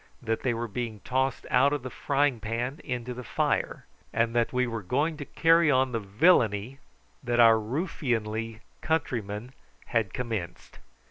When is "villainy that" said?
5.99-7.39